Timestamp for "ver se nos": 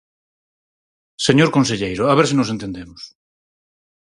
2.17-2.51